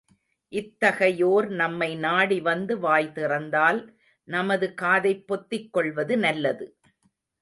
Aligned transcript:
இத்தகையோர் 0.53 1.47
நம்மை 1.51 1.95
நாடி 1.95 2.41
வந்து 2.41 2.79
வாய் 2.79 3.11
திறந்தால் 3.15 3.81
நமது 4.27 4.73
காதைப் 4.73 5.23
பொத்திக் 5.27 5.71
கொள்வது 5.73 6.17
நல்லது. 6.17 6.67